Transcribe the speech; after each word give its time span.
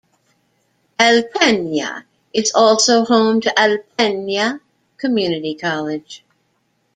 Alpena 0.99 2.05
is 2.33 2.51
also 2.55 3.05
home 3.05 3.39
to 3.41 3.49
Alpena 3.49 4.59
Community 4.97 5.53
College. 5.53 6.23